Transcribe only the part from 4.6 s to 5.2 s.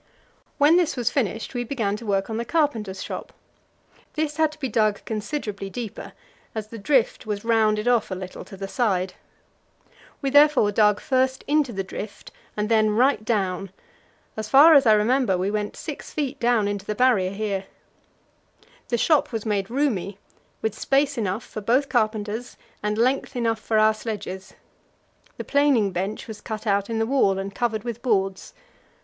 dug